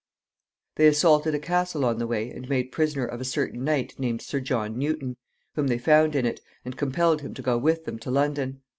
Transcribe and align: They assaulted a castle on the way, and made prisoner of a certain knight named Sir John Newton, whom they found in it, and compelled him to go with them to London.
They 0.77 0.87
assaulted 0.87 1.35
a 1.35 1.39
castle 1.39 1.85
on 1.85 1.99
the 1.99 2.07
way, 2.07 2.31
and 2.31 2.49
made 2.49 2.71
prisoner 2.71 3.05
of 3.05 3.21
a 3.21 3.23
certain 3.23 3.63
knight 3.63 3.99
named 3.99 4.23
Sir 4.23 4.39
John 4.39 4.79
Newton, 4.79 5.15
whom 5.53 5.67
they 5.67 5.77
found 5.77 6.15
in 6.15 6.25
it, 6.25 6.41
and 6.65 6.75
compelled 6.75 7.21
him 7.21 7.35
to 7.35 7.41
go 7.43 7.55
with 7.55 7.85
them 7.85 7.99
to 7.99 8.09
London. 8.09 8.63